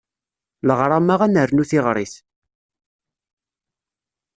[0.67, 2.13] Leɣṛama ad nernu tiɣrit.